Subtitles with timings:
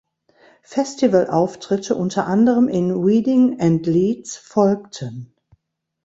[0.63, 5.35] Festivalauftritte unter anderem in Reading and Leeds folgten.